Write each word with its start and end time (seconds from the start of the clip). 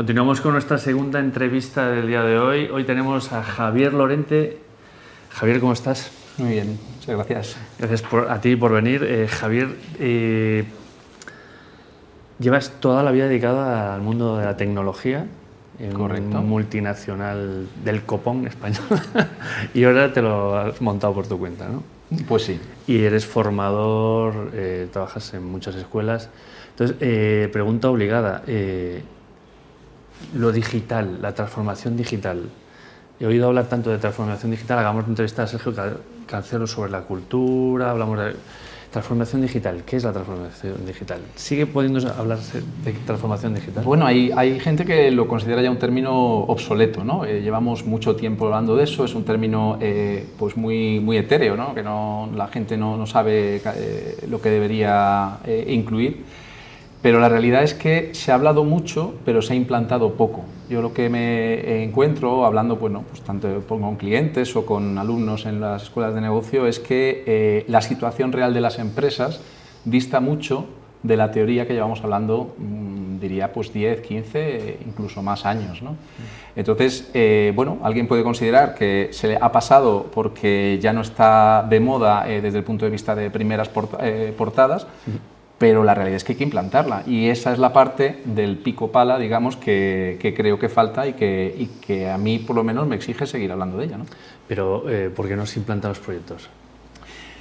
Continuamos 0.00 0.40
con 0.40 0.52
nuestra 0.52 0.78
segunda 0.78 1.20
entrevista 1.20 1.90
del 1.90 2.06
día 2.06 2.22
de 2.22 2.38
hoy. 2.38 2.70
Hoy 2.72 2.84
tenemos 2.84 3.34
a 3.34 3.42
Javier 3.42 3.92
Lorente. 3.92 4.56
Javier, 5.28 5.60
¿cómo 5.60 5.74
estás? 5.74 6.10
Muy 6.38 6.52
bien, 6.52 6.78
muchas 6.94 7.16
gracias. 7.16 7.56
Gracias 7.78 8.04
a 8.30 8.40
ti 8.40 8.56
por 8.56 8.72
venir. 8.72 9.04
Eh, 9.04 9.28
Javier, 9.28 9.76
eh, 9.98 10.64
llevas 12.38 12.80
toda 12.80 13.02
la 13.02 13.10
vida 13.10 13.28
dedicada 13.28 13.94
al 13.94 14.00
mundo 14.00 14.38
de 14.38 14.46
la 14.46 14.56
tecnología 14.56 15.26
en 15.78 15.92
Correcto. 15.92 16.40
multinacional 16.40 17.68
del 17.84 18.02
copón 18.04 18.46
español 18.46 18.86
y 19.74 19.84
ahora 19.84 20.14
te 20.14 20.22
lo 20.22 20.56
has 20.56 20.80
montado 20.80 21.12
por 21.12 21.26
tu 21.26 21.38
cuenta, 21.38 21.68
¿no? 21.68 21.82
Pues 22.26 22.44
sí. 22.44 22.58
Y 22.86 23.02
eres 23.02 23.26
formador, 23.26 24.50
eh, 24.54 24.88
trabajas 24.90 25.34
en 25.34 25.44
muchas 25.44 25.74
escuelas. 25.74 26.30
Entonces, 26.70 26.96
pregunta 27.50 27.90
obligada, 27.90 28.42
lo 30.34 30.52
digital, 30.52 31.18
la 31.20 31.34
transformación 31.34 31.96
digital. 31.96 32.48
He 33.18 33.26
oído 33.26 33.48
hablar 33.48 33.66
tanto 33.68 33.90
de 33.90 33.98
transformación 33.98 34.50
digital, 34.50 34.78
hagamos 34.78 35.04
una 35.04 35.12
entrevista 35.12 35.42
a 35.42 35.46
Sergio 35.46 35.74
Cancelo 36.26 36.66
sobre 36.66 36.90
la 36.90 37.02
cultura, 37.02 37.90
hablamos 37.90 38.18
de 38.18 38.34
transformación 38.90 39.42
digital. 39.42 39.82
¿Qué 39.84 39.96
es 39.96 40.04
la 40.04 40.12
transformación 40.12 40.84
digital? 40.84 41.20
¿Sigue 41.36 41.66
pudiendo 41.66 42.00
hablarse 42.12 42.62
de 42.84 42.92
transformación 42.92 43.54
digital? 43.54 43.84
Bueno, 43.84 44.04
hay, 44.06 44.32
hay 44.34 44.58
gente 44.58 44.84
que 44.84 45.10
lo 45.10 45.28
considera 45.28 45.62
ya 45.62 45.70
un 45.70 45.78
término 45.78 46.12
obsoleto, 46.44 47.04
¿no? 47.04 47.24
Eh, 47.24 47.40
llevamos 47.40 47.84
mucho 47.84 48.16
tiempo 48.16 48.46
hablando 48.46 48.74
de 48.76 48.84
eso, 48.84 49.04
es 49.04 49.14
un 49.14 49.24
término 49.24 49.78
eh, 49.80 50.26
pues 50.38 50.56
muy, 50.56 50.98
muy 50.98 51.16
etéreo, 51.18 51.56
¿no? 51.56 51.74
Que 51.74 51.82
no, 51.82 52.28
la 52.34 52.48
gente 52.48 52.76
no, 52.76 52.96
no 52.96 53.06
sabe 53.06 53.62
eh, 53.64 54.26
lo 54.28 54.40
que 54.40 54.50
debería 54.50 55.38
incluir. 55.68 56.24
Pero 57.02 57.18
la 57.18 57.28
realidad 57.28 57.62
es 57.62 57.72
que 57.72 58.14
se 58.14 58.30
ha 58.30 58.34
hablado 58.34 58.64
mucho, 58.64 59.14
pero 59.24 59.40
se 59.40 59.54
ha 59.54 59.56
implantado 59.56 60.14
poco. 60.14 60.44
Yo 60.68 60.82
lo 60.82 60.92
que 60.92 61.08
me 61.08 61.82
encuentro 61.82 62.44
hablando, 62.44 62.76
bueno, 62.76 63.04
pues 63.08 63.22
tanto 63.22 63.62
con 63.66 63.96
clientes 63.96 64.54
o 64.54 64.66
con 64.66 64.98
alumnos 64.98 65.46
en 65.46 65.60
las 65.60 65.84
escuelas 65.84 66.14
de 66.14 66.20
negocio, 66.20 66.66
es 66.66 66.78
que 66.78 67.24
eh, 67.26 67.64
la 67.68 67.80
situación 67.80 68.32
real 68.32 68.52
de 68.52 68.60
las 68.60 68.78
empresas 68.78 69.40
dista 69.84 70.20
mucho 70.20 70.66
de 71.02 71.16
la 71.16 71.30
teoría 71.30 71.66
que 71.66 71.72
llevamos 71.72 72.04
hablando, 72.04 72.54
mmm, 72.58 73.18
diría, 73.18 73.52
pues 73.52 73.72
10, 73.72 74.00
15, 74.00 74.78
incluso 74.86 75.22
más 75.22 75.46
años. 75.46 75.82
¿no? 75.82 75.96
Entonces, 76.56 77.10
eh, 77.14 77.52
bueno, 77.54 77.78
alguien 77.82 78.08
puede 78.08 78.22
considerar 78.22 78.74
que 78.74 79.08
se 79.12 79.28
le 79.28 79.38
ha 79.40 79.52
pasado 79.52 80.06
porque 80.12 80.78
ya 80.80 80.92
no 80.92 81.02
está 81.02 81.66
de 81.68 81.80
moda 81.80 82.28
eh, 82.28 82.40
desde 82.40 82.58
el 82.58 82.64
punto 82.64 82.84
de 82.84 82.90
vista 82.90 83.14
de 83.14 83.30
primeras 83.30 83.68
port 83.68 83.94
eh, 84.00 84.34
portadas, 84.36 84.86
pero 85.60 85.84
la 85.84 85.94
realidad 85.94 86.16
es 86.16 86.24
que 86.24 86.32
hay 86.32 86.38
que 86.38 86.44
implantarla 86.44 87.02
y 87.06 87.28
esa 87.28 87.52
es 87.52 87.58
la 87.58 87.74
parte 87.74 88.22
del 88.24 88.56
pico 88.56 88.90
pala, 88.90 89.18
digamos, 89.18 89.58
que, 89.58 90.16
que 90.18 90.32
creo 90.32 90.58
que 90.58 90.70
falta 90.70 91.06
y 91.06 91.12
que, 91.12 91.54
y 91.54 91.66
que, 91.66 92.08
a 92.08 92.16
mí 92.16 92.38
por 92.38 92.56
lo 92.56 92.64
menos 92.64 92.86
me 92.86 92.96
exige 92.96 93.26
seguir 93.26 93.52
hablando 93.52 93.76
de 93.76 93.84
ella. 93.84 93.98
¿no? 93.98 94.06
Pero, 94.48 94.88
eh, 94.88 95.10
¿por 95.14 95.28
qué 95.28 95.36
no 95.36 95.44
se 95.44 95.58
implantan 95.58 95.90
los 95.90 95.98
proyectos? 95.98 96.48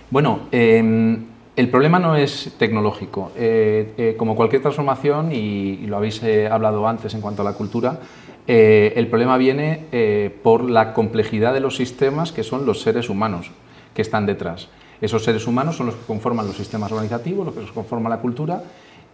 Bueno, 0.10 0.42
eh, 0.52 1.18
el 1.56 1.70
problema 1.70 1.98
no 1.98 2.18
es 2.18 2.56
tecnológico. 2.58 3.32
Eh, 3.38 3.94
eh, 3.98 4.16
como 4.18 4.36
cualquier 4.36 4.64
transformación, 4.64 5.32
y, 5.32 5.80
y 5.82 5.88
lo 5.88 5.96
habéis 5.96 6.22
hablado 6.52 6.86
antes 6.90 7.14
en 7.14 7.22
cuanto 7.22 7.44
a 7.44 7.46
la 7.46 7.54
cultura, 7.54 8.00
el 8.48 9.08
problema 9.08 9.38
viene 9.38 10.32
por 10.42 10.70
la 10.70 10.94
complejidad 10.94 11.54
de 11.54 11.62
los 11.62 11.78
sistemas 11.78 12.34
que 12.34 12.44
son 12.44 12.66
los 12.66 12.82
seres 12.82 13.10
humanos 13.10 13.52
que 13.94 14.02
están 14.02 14.26
detrás. 14.26 14.68
Esos 15.02 15.24
seres 15.24 15.48
humanos 15.48 15.78
son 15.78 15.88
los 15.88 15.96
que 15.96 16.06
conforman 16.06 16.46
los 16.46 16.56
sistemas 16.56 16.92
organizativos, 16.92 17.46
los 17.46 17.56
que 17.56 17.74
conforman 17.74 18.10
la 18.10 18.20
cultura 18.20 18.64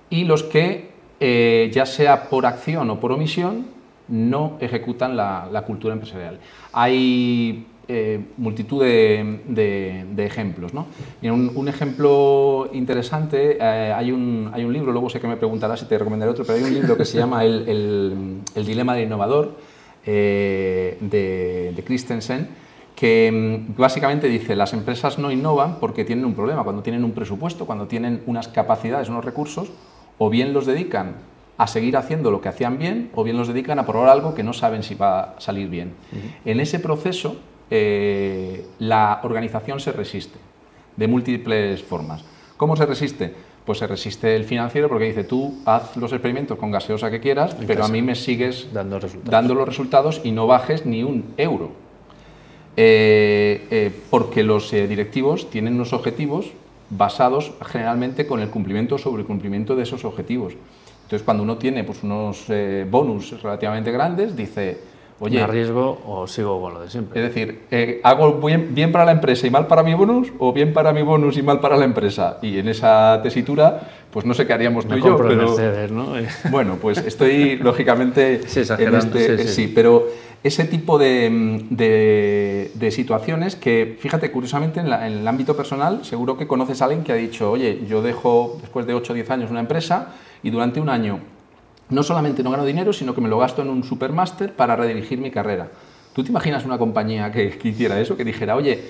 y 0.09 0.23
los 0.23 0.43
que, 0.43 0.89
eh, 1.19 1.69
ya 1.73 1.85
sea 1.85 2.29
por 2.29 2.45
acción 2.45 2.89
o 2.89 2.99
por 2.99 3.11
omisión, 3.11 3.67
no 4.07 4.57
ejecutan 4.59 5.15
la, 5.15 5.63
cultura 5.65 5.93
empresarial. 5.93 6.39
Hay 6.73 7.65
eh, 7.87 8.19
multitud 8.37 8.83
de, 8.83 10.05
ejemplos. 10.17 10.73
¿no? 10.73 10.87
Un, 11.21 11.67
ejemplo 11.67 12.69
interesante, 12.73 13.57
eh, 13.59 13.93
hay, 13.93 14.11
un, 14.11 14.49
hay, 14.53 14.63
un, 14.63 14.73
libro, 14.73 14.91
luego 14.91 15.09
sé 15.09 15.19
que 15.19 15.27
me 15.27 15.37
preguntarás 15.37 15.79
si 15.79 15.85
te 15.87 15.97
recomendaré 15.97 16.31
otro, 16.31 16.45
pero 16.45 16.57
hay 16.57 16.63
un 16.63 16.73
libro 16.73 16.97
que 16.97 17.05
se 17.05 17.17
llama 17.17 17.43
El, 17.43 18.43
el, 18.55 18.65
Dilema 18.65 18.95
del 18.95 19.05
Innovador 19.05 19.55
de 20.05 21.83
Christensen, 21.85 22.47
que 22.95 23.65
mm, 23.67 23.79
básicamente 23.79 24.27
dice 24.27 24.55
las 24.55 24.73
empresas 24.73 25.19
no 25.19 25.31
innovan 25.31 25.79
porque 25.79 26.05
tienen 26.05 26.25
un 26.25 26.33
problema, 26.33 26.63
cuando 26.63 26.81
tienen 26.81 27.03
un 27.03 27.11
presupuesto, 27.11 27.65
cuando 27.65 27.87
tienen 27.87 28.23
unas 28.25 28.47
capacidades, 28.47 29.09
unos 29.09 29.25
recursos, 29.25 29.71
o 30.17 30.29
bien 30.29 30.53
los 30.53 30.65
dedican 30.65 31.15
a 31.57 31.67
seguir 31.67 31.97
haciendo 31.97 32.31
lo 32.31 32.41
que 32.41 32.49
hacían 32.49 32.77
bien, 32.77 33.11
o 33.15 33.23
bien 33.23 33.37
los 33.37 33.47
dedican 33.47 33.79
a 33.79 33.85
probar 33.85 34.09
algo 34.09 34.33
que 34.33 34.43
no 34.43 34.53
saben 34.53 34.83
si 34.83 34.95
va 34.95 35.19
a 35.21 35.39
salir 35.39 35.69
bien. 35.69 35.93
Uh 36.11 36.15
-huh. 36.15 36.51
En 36.51 36.59
ese 36.59 36.79
proceso, 36.79 37.37
eh, 37.69 38.65
la 38.79 39.21
organización 39.23 39.79
se 39.79 39.91
resiste 39.91 40.37
de 40.95 41.07
múltiples 41.07 41.81
formas. 41.83 42.23
¿Cómo 42.57 42.75
se 42.75 42.85
resiste? 42.85 43.33
Pues 43.65 43.79
se 43.79 43.87
resiste 43.87 44.35
el 44.35 44.43
financiero 44.43 44.87
porque 44.87 45.05
dice 45.05 45.23
tú 45.23 45.55
haz 45.65 45.97
los 45.97 46.11
experimentos 46.11 46.57
con 46.57 46.71
gaseosa 46.71 47.09
que 47.09 47.19
quieras, 47.19 47.55
pero 47.65 47.83
a 47.83 47.87
mí 47.87 48.01
me 48.01 48.15
sigues 48.15 48.69
dando 48.71 49.55
los 49.55 49.67
resultados 49.67 50.21
y 50.23 50.31
no 50.31 50.45
bajes 50.45 50.85
ni 50.85 51.03
un 51.03 51.33
euro. 51.37 51.84
Eh, 52.77 53.67
eh, 53.71 53.91
porque 54.09 54.43
los 54.43 54.71
eh, 54.73 54.87
directivos 54.87 55.49
tienen 55.49 55.75
unos 55.75 55.93
objetivos 55.93 56.51
basados 56.89 57.53
generalmente 57.65 58.27
con 58.27 58.41
el 58.41 58.49
cumplimiento 58.49 58.97
sobre 58.97 59.21
el 59.21 59.27
cumplimiento 59.27 59.75
de 59.75 59.83
esos 59.83 60.05
objetivos. 60.05 60.53
Entonces, 61.03 61.23
cuando 61.23 61.43
uno 61.43 61.57
tiene 61.57 61.83
pues, 61.83 62.03
unos 62.03 62.45
eh, 62.49 62.85
bonus 62.89 63.41
relativamente 63.41 63.91
grandes, 63.91 64.35
dice, 64.35 64.79
Oye, 65.17 65.37
¿Me 65.37 65.43
arriesgo 65.43 66.01
o 66.05 66.27
sigo 66.27 66.59
con 66.59 66.73
lo 66.73 66.81
de 66.81 66.89
siempre? 66.89 67.21
Es 67.21 67.33
decir, 67.33 67.61
eh, 67.71 68.01
¿hago 68.03 68.33
bien, 68.33 68.75
bien, 68.75 68.91
para 68.91 69.05
la 69.05 69.13
empresa 69.13 69.47
y 69.47 69.49
mal 69.49 69.65
para 69.65 69.81
mi 69.81 69.93
bonus 69.93 70.27
o 70.39 70.51
bien 70.51 70.73
para 70.73 70.91
mi 70.91 71.03
bonus 71.03 71.37
y 71.37 71.41
mal 71.41 71.61
para 71.61 71.77
la 71.77 71.85
empresa? 71.85 72.37
Y 72.41 72.59
en 72.59 72.67
esa 72.67 73.21
tesitura, 73.23 73.79
pues 74.11 74.25
no 74.25 74.33
sé 74.33 74.45
qué 74.45 74.51
haríamos 74.51 74.85
Me 74.85 74.91
tú 74.91 74.97
y 74.97 75.01
yo. 75.07 75.15
Pero, 75.15 75.33
Mercedes, 75.33 75.89
¿no? 75.89 76.07
bueno, 76.51 76.77
pues 76.81 76.97
estoy 76.97 77.55
lógicamente 77.55 78.41
sí, 78.45 78.63
en 78.77 78.95
este, 78.95 79.37
sí, 79.37 79.43
sí. 79.43 79.53
sí, 79.53 79.71
pero 79.73 80.05
ese 80.45 80.65
tipo 80.65 80.99
de, 80.99 81.65
de, 81.71 82.71
de, 82.75 82.91
situaciones 82.91 83.55
que, 83.55 83.97
fíjate, 83.99 84.31
curiosamente 84.31 84.79
en, 84.79 84.91
la, 84.91 85.07
en, 85.07 85.13
el 85.13 85.27
ámbito 85.27 85.57
personal, 85.57 86.05
seguro 86.05 86.37
que 86.37 86.45
conoces 86.45 86.83
a 86.83 86.85
alguien 86.85 87.03
que 87.03 87.11
ha 87.11 87.15
dicho, 87.15 87.49
oye, 87.49 87.81
yo 87.87 88.03
dejo 88.03 88.59
después 88.61 88.85
de 88.85 88.93
8 88.93 89.11
o 89.11 89.15
10 89.15 89.29
años 89.31 89.49
una 89.49 89.61
empresa 89.61 90.09
y 90.43 90.51
durante 90.51 90.79
un 90.79 90.89
año 90.89 91.19
no 91.89 92.03
solamente 92.03 92.43
no 92.43 92.51
gano 92.51 92.63
dinero, 92.63 92.93
sino 92.93 93.15
que 93.15 93.21
me 93.21 93.27
lo 93.27 93.39
gasto 93.39 93.63
en 93.63 93.69
un 93.69 93.83
supermáster 93.83 94.53
para 94.53 94.75
redirigir 94.75 95.17
mi 95.17 95.31
carrera. 95.31 95.71
¿Tú 96.13 96.23
te 96.23 96.29
imaginas 96.29 96.63
una 96.63 96.77
compañía 96.77 97.31
que, 97.31 97.57
que, 97.57 97.69
hiciera 97.69 97.99
eso? 97.99 98.15
Que 98.15 98.23
dijera, 98.23 98.55
oye, 98.55 98.83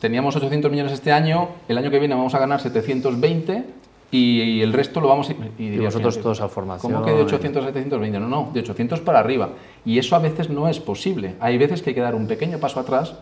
teníamos 0.00 0.36
800 0.36 0.70
millones 0.70 0.92
este 0.92 1.12
año, 1.12 1.48
el 1.66 1.78
año 1.78 1.90
que 1.90 1.98
viene 1.98 2.14
vamos 2.14 2.34
a 2.34 2.38
ganar 2.38 2.60
720 2.60 3.64
y, 4.10 4.42
y 4.42 4.62
el 4.62 4.72
resto 4.72 5.00
lo 5.00 5.08
vamos 5.08 5.30
a... 5.30 5.32
Y, 5.58 5.66
y 5.66 5.78
vosotros 5.78 6.20
todos 6.20 6.40
a 6.40 6.48
formación. 6.48 6.92
¿Cómo 6.92 7.04
que 7.04 7.12
de 7.12 7.22
800 7.22 7.62
a 7.62 7.66
720? 7.68 8.18
No, 8.18 8.28
no, 8.28 8.50
de 8.52 8.60
800 8.60 9.00
para 9.00 9.20
arriba. 9.20 9.50
Y 9.84 9.98
eso 9.98 10.16
a 10.16 10.18
veces 10.18 10.50
no 10.50 10.68
es 10.68 10.80
posible. 10.80 11.34
Hay 11.40 11.58
veces 11.58 11.82
que 11.82 11.90
hay 11.90 11.94
que 11.94 12.00
dar 12.00 12.14
un 12.14 12.26
pequeño 12.26 12.58
paso 12.58 12.80
atrás 12.80 13.14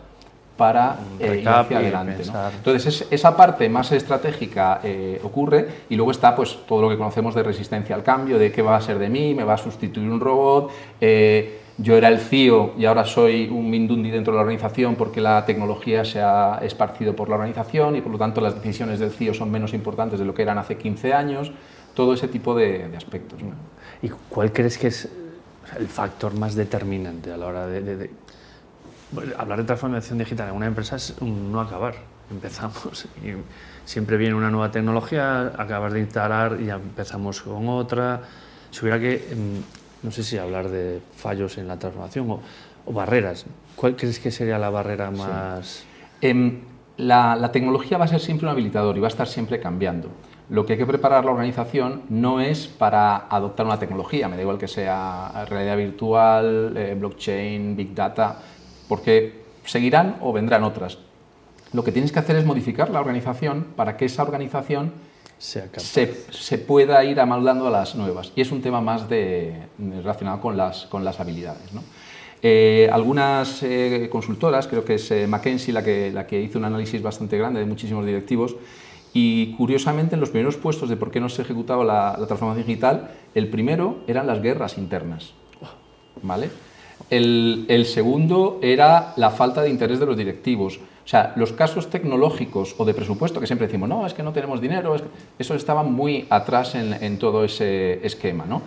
para 0.59 0.97
eh, 1.19 1.39
ir 1.41 1.47
hacia 1.47 1.77
adelante. 1.77 2.23
¿no? 2.25 2.49
Entonces, 2.49 3.01
es, 3.01 3.07
esa 3.11 3.37
parte 3.37 3.69
más 3.69 3.93
estratégica 3.93 4.81
eh, 4.83 5.21
ocurre 5.23 5.67
y 5.89 5.95
luego 5.95 6.11
está 6.11 6.35
pues, 6.35 6.59
todo 6.67 6.81
lo 6.81 6.89
que 6.89 6.97
conocemos 6.97 7.33
de 7.33 7.43
resistencia 7.43 7.95
al 7.95 8.03
cambio, 8.03 8.37
de 8.37 8.51
qué 8.51 8.61
va 8.61 8.75
a 8.75 8.81
ser 8.81 8.99
de 8.99 9.09
mí, 9.09 9.33
me 9.33 9.45
va 9.45 9.53
a 9.53 9.57
sustituir 9.57 10.09
un 10.09 10.19
robot, 10.19 10.69
eh, 10.99 11.61
yo 11.81 11.95
era 11.95 12.09
el 12.09 12.19
CIO 12.19 12.73
y 12.77 12.85
ahora 12.85 13.05
soy 13.05 13.47
un 13.47 13.69
Mindundi 13.69 14.11
dentro 14.11 14.33
de 14.33 14.37
la 14.37 14.41
organización 14.41 14.95
porque 14.95 15.21
la 15.21 15.45
tecnología 15.45 16.03
se 16.03 16.21
ha 16.21 16.59
esparcido 16.61 17.15
por 17.15 17.29
la 17.29 17.35
organización 17.35 17.95
y 17.95 18.01
por 18.01 18.11
lo 18.11 18.17
tanto 18.17 18.41
las 18.41 18.55
decisiones 18.55 18.99
del 18.99 19.11
CIO 19.11 19.33
son 19.33 19.49
menos 19.49 19.73
importantes 19.73 20.19
de 20.19 20.25
lo 20.25 20.33
que 20.33 20.41
eran 20.41 20.57
hace 20.57 20.77
15 20.77 21.13
años, 21.13 21.51
todo 21.93 22.13
ese 22.13 22.27
tipo 22.27 22.53
de, 22.53 22.89
de 22.89 22.97
aspectos. 22.97 23.41
¿no? 23.41 23.51
¿Y 24.01 24.09
cuál 24.29 24.51
crees 24.51 24.77
que 24.77 24.87
es 24.87 25.09
el 25.77 25.87
factor 25.87 26.33
más 26.33 26.55
determinante 26.55 27.31
a 27.31 27.37
la 27.37 27.45
hora 27.45 27.67
de, 27.67 27.81
de, 27.81 27.95
de 27.95 28.09
hablar 29.37 29.59
de 29.59 29.65
transformación 29.65 30.17
digital 30.17 30.49
en 30.49 30.55
una 30.55 30.67
empresa 30.67 30.95
es 30.95 31.15
un 31.19 31.51
no 31.51 31.61
acabar. 31.61 31.95
Empezamos 32.31 33.07
y 33.23 33.33
siempre 33.85 34.17
viene 34.17 34.35
una 34.35 34.51
nueva 34.51 34.71
tecnología, 34.71 35.53
acabas 35.57 35.93
de 35.93 36.01
instalar 36.01 36.57
y 36.59 36.65
ya 36.65 36.75
empezamos 36.75 37.41
con 37.41 37.67
otra. 37.69 38.21
Si 38.69 38.81
hubiera 38.81 38.99
que, 38.99 39.25
no 40.03 40.11
sé 40.11 40.23
si 40.23 40.37
hablar 40.37 40.69
de 40.69 41.01
fallos 41.15 41.57
en 41.57 41.67
la 41.67 41.77
transformación 41.77 42.29
o, 42.31 42.39
o 42.85 42.93
barreras, 42.93 43.45
¿cuál 43.75 43.95
crees 43.95 44.19
que 44.19 44.31
sería 44.31 44.57
la 44.57 44.69
barrera 44.69 45.11
más...? 45.11 45.67
Sí. 45.67 45.85
Eh, 46.21 46.59
la, 46.97 47.35
la 47.37 47.51
tecnología 47.51 47.97
va 47.97 48.05
a 48.05 48.07
ser 48.09 48.19
siempre 48.19 48.45
un 48.45 48.51
habilitador 48.51 48.97
y 48.97 48.99
va 48.99 49.07
a 49.07 49.09
estar 49.09 49.27
siempre 49.27 49.59
cambiando. 49.59 50.09
Lo 50.49 50.65
que 50.65 50.73
hay 50.73 50.79
que 50.79 50.85
preparar 50.85 51.23
la 51.23 51.31
organización 51.31 52.01
no 52.09 52.41
es 52.41 52.67
para 52.67 53.27
adoptar 53.29 53.65
una 53.65 53.79
tecnología, 53.79 54.27
me 54.27 54.35
da 54.35 54.41
igual 54.41 54.57
que 54.57 54.67
sea 54.67 55.45
realidad 55.47 55.77
virtual, 55.77 56.73
eh, 56.75 56.95
blockchain, 56.99 57.75
big 57.77 57.93
data, 57.93 58.39
porque 58.87 59.43
seguirán 59.63 60.17
o 60.21 60.33
vendrán 60.33 60.63
otras. 60.63 60.97
Lo 61.71 61.83
que 61.83 61.91
tienes 61.91 62.11
que 62.11 62.19
hacer 62.19 62.35
es 62.35 62.45
modificar 62.45 62.89
la 62.89 62.99
organización 62.99 63.67
para 63.75 63.95
que 63.95 64.05
esa 64.05 64.23
organización 64.23 64.91
se, 65.39 66.57
pueda 66.59 67.03
ir 67.03 67.19
amoldando 67.19 67.67
a 67.67 67.71
las 67.71 67.95
nuevas. 67.95 68.31
Y 68.35 68.41
es 68.41 68.51
un 68.51 68.61
tema 68.61 68.81
más 68.81 69.09
de, 69.09 69.67
relacionado 69.77 70.39
con 70.41 70.55
las, 70.55 70.85
con 70.85 71.03
las 71.03 71.19
habilidades. 71.19 71.73
¿no? 71.73 71.83
Eh, 72.41 72.89
algunas 72.91 73.63
eh, 73.63 74.07
consultoras, 74.11 74.67
creo 74.67 74.85
que 74.85 74.95
es 74.95 75.11
McKinsey 75.27 75.73
la 75.73 75.83
que, 75.83 76.11
la 76.11 76.27
que 76.27 76.39
hizo 76.41 76.59
un 76.59 76.65
análisis 76.65 77.01
bastante 77.01 77.37
grande 77.37 77.59
de 77.59 77.65
muchísimos 77.65 78.05
directivos, 78.05 78.55
y 79.11 79.53
curiosamente 79.53 80.13
en 80.13 80.21
los 80.21 80.29
primeros 80.29 80.57
puestos 80.57 80.87
de 80.87 80.95
por 80.95 81.09
qué 81.09 81.19
no 81.19 81.29
se 81.29 81.41
ejecutaba 81.41 81.83
la, 81.83 82.15
la 82.19 82.27
transformación 82.27 82.67
digital, 82.67 83.11
el 83.33 83.47
primero 83.47 84.03
eran 84.07 84.27
las 84.27 84.41
guerras 84.41 84.77
internas. 84.77 85.33
¿vale? 86.21 86.49
El, 87.09 87.85
segundo 87.85 88.59
era 88.61 89.13
la 89.15 89.31
falta 89.31 89.61
de 89.61 89.69
interés 89.69 89.99
de 89.99 90.05
los 90.05 90.17
directivos. 90.17 90.79
O 91.09 91.11
sea, 91.11 91.33
los 91.35 91.53
casos 91.53 91.89
tecnológicos 91.89 92.75
o 92.77 92.85
de 92.85 92.93
presupuesto, 92.93 93.39
que 93.39 93.47
siempre 93.47 93.65
decimos, 93.65 93.89
no, 93.89 94.05
es 94.05 94.13
que 94.13 94.21
no 94.21 94.31
tenemos 94.31 94.61
dinero, 94.61 94.95
eso 95.39 95.55
estaba 95.55 95.81
muy 95.81 96.27
atrás 96.29 96.75
en, 96.75 97.17
todo 97.17 97.43
ese 97.43 98.05
esquema. 98.05 98.45
¿no? 98.45 98.61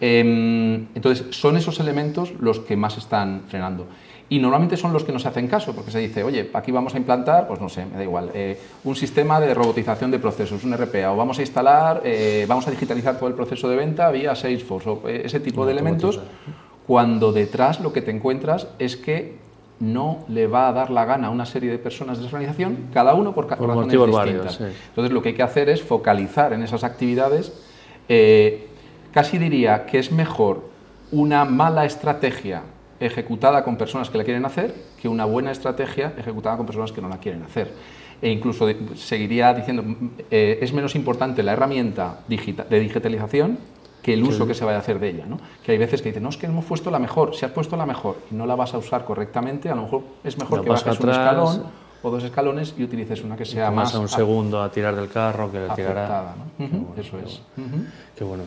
Em, 0.00 0.86
entonces, 0.94 1.34
son 1.34 1.56
esos 1.56 1.80
elementos 1.80 2.34
los 2.38 2.60
que 2.60 2.76
más 2.76 2.98
están 2.98 3.42
frenando. 3.48 3.88
Y 4.28 4.38
normalmente 4.38 4.76
son 4.76 4.92
los 4.92 5.02
que 5.02 5.10
no 5.10 5.18
se 5.18 5.26
hacen 5.26 5.48
caso, 5.48 5.74
porque 5.74 5.90
se 5.90 5.98
dice, 5.98 6.22
oye, 6.22 6.50
aquí 6.54 6.70
vamos 6.70 6.94
a 6.94 6.98
implantar, 6.98 7.48
pues 7.48 7.60
no 7.60 7.68
sé, 7.68 7.84
me 7.84 7.96
da 7.96 8.04
igual, 8.04 8.30
eh, 8.32 8.56
un 8.84 8.94
sistema 8.94 9.40
de 9.40 9.52
robotización 9.52 10.12
de 10.12 10.20
procesos, 10.20 10.62
un 10.62 10.76
RPA, 10.76 11.10
o 11.10 11.16
vamos 11.16 11.40
a 11.40 11.42
instalar, 11.42 12.02
eh, 12.04 12.46
vamos 12.46 12.68
a 12.68 12.70
digitalizar 12.70 13.18
todo 13.18 13.28
el 13.28 13.34
proceso 13.34 13.68
de 13.68 13.74
venta 13.74 14.08
vía 14.12 14.36
Salesforce, 14.36 14.88
o 14.88 15.08
eh, 15.08 15.22
ese 15.24 15.40
tipo 15.40 15.66
de 15.66 15.72
elementos 15.72 16.20
cuando 16.86 17.32
detrás 17.32 17.80
lo 17.80 17.92
que 17.92 18.02
te 18.02 18.12
encuentras 18.12 18.68
es 18.78 18.96
que 18.96 19.47
no 19.80 20.24
le 20.28 20.46
va 20.46 20.68
a 20.68 20.72
dar 20.72 20.90
la 20.90 21.04
gana 21.04 21.28
a 21.28 21.30
una 21.30 21.46
serie 21.46 21.70
de 21.70 21.78
personas 21.78 22.18
de 22.18 22.26
esa 22.26 22.36
organización, 22.36 22.88
cada 22.92 23.14
uno 23.14 23.34
por, 23.34 23.46
por 23.46 23.68
razones 23.68 23.92
distintas. 23.92 24.58
Varios, 24.58 24.60
Entonces 24.88 25.12
lo 25.12 25.22
que 25.22 25.30
hay 25.30 25.34
que 25.34 25.42
hacer 25.42 25.68
es 25.68 25.82
focalizar 25.82 26.52
en 26.52 26.62
esas 26.62 26.84
actividades. 26.84 27.52
Eh, 28.08 28.68
casi 29.12 29.38
diría 29.38 29.86
que 29.86 29.98
es 29.98 30.10
mejor 30.10 30.68
una 31.12 31.44
mala 31.44 31.84
estrategia 31.84 32.62
ejecutada 33.00 33.62
con 33.62 33.76
personas 33.76 34.10
que 34.10 34.18
la 34.18 34.24
quieren 34.24 34.44
hacer 34.44 34.74
que 35.00 35.08
una 35.08 35.24
buena 35.24 35.52
estrategia 35.52 36.12
ejecutada 36.18 36.56
con 36.56 36.66
personas 36.66 36.92
que 36.92 37.00
no 37.00 37.08
la 37.08 37.18
quieren 37.18 37.42
hacer. 37.42 37.72
E 38.20 38.30
incluso 38.30 38.66
seguiría 38.96 39.54
diciendo, 39.54 39.84
eh, 40.28 40.58
es 40.60 40.72
menos 40.72 40.96
importante 40.96 41.42
la 41.44 41.52
herramienta 41.52 42.18
de 42.26 42.80
digitalización 42.80 43.58
que 44.08 44.14
el 44.14 44.24
uso 44.24 44.46
que 44.46 44.54
se 44.54 44.64
vaya 44.64 44.78
a 44.78 44.80
hacer 44.80 44.98
de 44.98 45.10
ella. 45.10 45.26
¿no? 45.26 45.38
Que 45.62 45.72
hay 45.72 45.78
veces 45.78 46.00
que 46.00 46.08
dicen, 46.08 46.22
no, 46.22 46.30
es 46.30 46.38
que 46.38 46.46
hemos 46.46 46.64
puesto 46.64 46.90
la 46.90 46.98
mejor, 46.98 47.34
si 47.34 47.44
has 47.44 47.52
puesto 47.52 47.76
la 47.76 47.84
mejor 47.84 48.16
y 48.30 48.34
no 48.34 48.46
la 48.46 48.54
vas 48.54 48.72
a 48.72 48.78
usar 48.78 49.04
correctamente, 49.04 49.68
a 49.68 49.74
lo 49.74 49.82
mejor 49.82 50.02
es 50.24 50.38
mejor 50.38 50.62
que 50.62 50.70
bajes 50.70 50.98
un 50.98 51.10
escalón 51.10 51.64
o 52.02 52.10
dos 52.10 52.24
escalones 52.24 52.74
y 52.78 52.84
utilices 52.84 53.22
una 53.22 53.36
que 53.36 53.44
sea 53.44 53.70
más... 53.70 53.94
a 53.94 53.98
un 53.98 54.08
segundo 54.08 54.62
a 54.62 54.70
tirar 54.70 54.96
del 54.96 55.10
carro 55.10 55.52
que 55.52 55.68
tirará... 55.74 56.34
Eso 56.96 57.18
es. 57.18 57.42
Qué 58.16 58.24
bueno. 58.24 58.44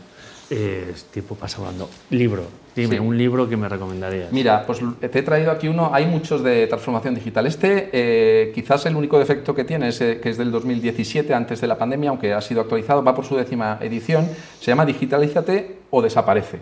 Eh, 0.53 0.93
tiempo 1.11 1.35
pasa 1.35 1.59
volando. 1.59 1.89
Libro. 2.09 2.43
Dime, 2.75 2.99
un 2.99 3.17
libro 3.17 3.47
que 3.47 3.55
me 3.55 3.69
recomendarías. 3.69 4.33
Mira, 4.33 4.65
pues 4.65 4.79
te 4.99 5.19
he 5.19 5.23
traído 5.23 5.49
aquí 5.49 5.69
uno, 5.69 5.91
hay 5.93 6.05
muchos 6.05 6.43
de 6.43 6.67
transformación 6.67 7.15
digital. 7.15 7.47
Este, 7.47 7.89
eh, 7.93 8.51
quizás 8.53 8.85
el 8.85 8.97
único 8.97 9.17
defecto 9.17 9.55
que 9.55 9.63
tiene 9.63 9.89
es 9.89 10.01
eh, 10.01 10.19
que 10.21 10.29
es 10.29 10.37
del 10.37 10.51
2017, 10.51 11.33
antes 11.33 11.61
de 11.61 11.67
la 11.67 11.77
pandemia, 11.77 12.09
aunque 12.09 12.33
ha 12.33 12.41
sido 12.41 12.59
actualizado, 12.59 13.01
va 13.01 13.15
por 13.15 13.25
su 13.25 13.37
décima 13.37 13.77
edición, 13.81 14.27
se 14.59 14.65
llama 14.67 14.85
Digitalízate 14.85 15.77
o 15.89 16.01
Desaparece. 16.01 16.59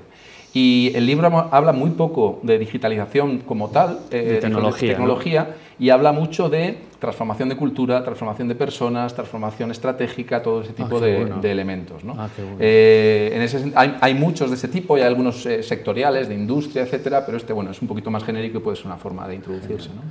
Y 0.53 0.91
el 0.95 1.05
libro 1.05 1.47
habla 1.51 1.73
muy 1.73 1.91
poco 1.91 2.39
de 2.43 2.57
digitalización 2.57 3.39
como 3.39 3.69
tal, 3.69 3.99
eh, 4.11 4.21
de 4.21 4.37
tecnología, 4.37 4.89
tecnología 4.89 5.55
y 5.77 5.89
habla 5.89 6.11
mucho 6.11 6.49
de 6.49 6.77
transformación 6.99 7.49
de 7.49 7.55
cultura, 7.55 8.03
transformación 8.03 8.47
de 8.47 8.55
personas, 8.55 9.13
transformación 9.13 9.71
estratégica, 9.71 10.41
todo 10.41 10.61
ese 10.61 10.73
tipo 10.73 10.97
ah, 10.97 11.01
de, 11.01 11.51
elementos. 11.51 12.03
¿no? 12.03 12.15
Ah, 12.17 12.27
eh, 12.59 13.31
en 13.33 13.41
ese, 13.41 13.71
hay, 13.75 13.95
hay, 14.01 14.13
muchos 14.13 14.49
de 14.49 14.57
ese 14.57 14.67
tipo, 14.67 14.95
hay 14.95 15.03
algunos 15.03 15.45
eh, 15.45 15.63
sectoriales 15.63 16.27
de 16.27 16.35
industria, 16.35 16.83
etcétera, 16.83 17.25
pero 17.25 17.37
este 17.37 17.53
bueno, 17.53 17.71
es 17.71 17.81
un 17.81 17.87
poquito 17.87 18.11
más 18.11 18.23
genérico 18.23 18.57
y 18.57 18.61
puede 18.61 18.75
ser 18.75 18.87
una 18.87 18.97
forma 18.97 19.27
de 19.27 19.35
introducirse. 19.35 19.89
¿no? 19.89 20.01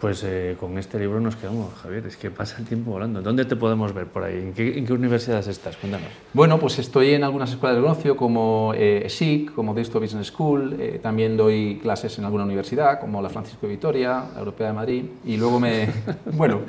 Pues 0.00 0.22
eh, 0.22 0.56
con 0.60 0.78
este 0.78 0.96
libro 0.96 1.18
nos 1.18 1.34
quedamos, 1.34 1.74
Javier. 1.82 2.06
Es 2.06 2.16
que 2.16 2.30
pasa 2.30 2.58
el 2.58 2.66
tiempo 2.66 2.92
volando. 2.92 3.20
¿Dónde 3.20 3.44
te 3.44 3.56
podemos 3.56 3.92
ver 3.92 4.06
por 4.06 4.22
ahí? 4.22 4.36
¿En 4.36 4.54
qué, 4.54 4.92
universidades 4.92 5.48
estás? 5.48 5.76
Cuéntanos. 5.76 6.06
Bueno, 6.32 6.60
pues 6.60 6.78
estoy 6.78 7.14
en 7.14 7.24
algunas 7.24 7.50
escuelas 7.50 7.76
de 7.76 7.82
negocio 7.82 8.16
como 8.16 8.72
eh, 8.76 9.06
SIC, 9.08 9.52
como 9.54 9.74
Disto 9.74 9.98
Business 9.98 10.28
School. 10.28 10.76
Eh, 10.78 11.00
también 11.02 11.36
doy 11.36 11.80
clases 11.82 12.16
en 12.16 12.24
alguna 12.24 12.44
universidad, 12.44 13.00
como 13.00 13.20
la 13.20 13.28
Francisco 13.28 13.66
de 13.66 13.72
Vitoria, 13.72 14.24
la 14.34 14.38
Europea 14.38 14.68
de 14.68 14.72
Madrid. 14.72 15.04
Y 15.24 15.36
luego 15.36 15.58
me, 15.58 15.88
bueno, 16.32 16.60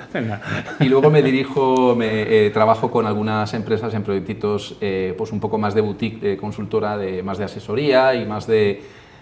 y 0.80 0.86
luego 0.86 1.12
me 1.12 1.22
dirijo, 1.22 1.96
me 1.96 2.48
eh, 2.48 2.50
trabajo 2.50 2.90
con 2.90 3.06
algunas 3.06 3.54
empresas 3.54 3.94
en 3.94 4.02
proyectitos, 4.02 4.76
pues 4.80 5.32
un 5.32 5.40
poco 5.40 5.60
más 5.60 5.76
de 5.76 5.82
boutique, 5.82 6.20
de 6.20 6.38
consultora, 6.38 6.98
de 6.98 7.22
más 7.22 7.38
de 7.38 7.44
asesoría 7.44 8.16
y 8.16 8.26
más 8.26 8.48
de 8.48 8.82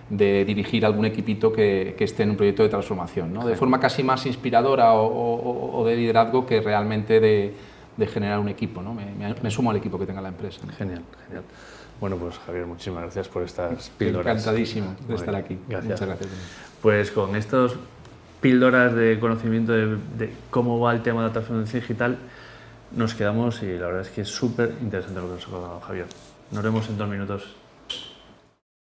de 0.09 0.45
dirigir 0.45 0.85
algún 0.85 1.05
equipito 1.05 1.51
que, 1.51 1.95
esté 1.99 2.23
en 2.23 2.31
un 2.31 2.37
proyecto 2.37 2.63
de 2.63 2.69
transformación, 2.69 3.33
¿no? 3.33 3.45
de 3.45 3.55
forma 3.55 3.79
casi 3.79 4.03
más 4.03 4.25
inspiradora 4.25 4.93
o, 4.93 5.83
de 5.85 5.95
liderazgo 5.95 6.45
que 6.45 6.61
realmente 6.61 7.19
de, 7.19 7.53
generar 8.07 8.39
un 8.39 8.49
equipo. 8.49 8.81
¿no? 8.81 8.93
Me, 8.93 9.51
sumo 9.51 9.71
al 9.71 9.77
equipo 9.77 9.99
que 9.99 10.05
tenga 10.05 10.21
la 10.21 10.29
empresa. 10.29 10.61
Genial, 10.77 11.01
genial. 11.25 11.43
Bueno, 11.99 12.15
pues 12.17 12.37
Javier, 12.37 12.65
muchísimas 12.67 13.03
gracias 13.03 13.27
por 13.27 13.43
estas 13.43 13.89
píldoras. 13.97 14.37
Encantadísimo 14.37 14.95
de 15.07 15.15
estar 15.15 15.35
aquí. 15.35 15.57
Gracias. 15.67 16.01
Muchas 16.01 16.07
gracias. 16.07 16.29
Pues 16.81 17.11
con 17.11 17.35
estas 17.35 17.73
píldoras 18.39 18.93
de 18.93 19.19
conocimiento 19.19 19.73
de, 19.73 20.31
cómo 20.49 20.79
va 20.79 20.93
el 20.93 21.01
tema 21.01 21.21
de 21.21 21.27
la 21.27 21.33
transformación 21.33 21.81
digital, 21.81 22.17
nos 22.95 23.15
quedamos 23.15 23.61
y 23.63 23.77
la 23.77 23.87
verdad 23.87 24.01
es 24.01 24.09
que 24.09 24.21
es 24.21 24.29
súper 24.29 24.75
interesante 24.81 25.19
lo 25.19 25.27
que 25.27 25.33
nos 25.33 25.47
ha 25.47 25.49
contado 25.49 25.79
Javier. 25.81 26.05
Nos 26.51 26.63
vemos 26.63 26.87
en 26.87 26.97
dos 26.97 27.09
minutos. 27.09 27.55